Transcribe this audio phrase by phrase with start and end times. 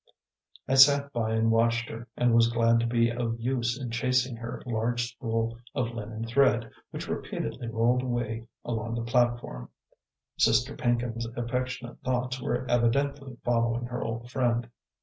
[0.67, 4.35] I sat by and watched her, and was glad to be of use in chasing
[4.37, 9.69] her large spool of linen thread, which repeatedly rolled away along the platform.
[10.39, 14.71] Sister Pinkham's affectionate thoughts were evidently following her old friend.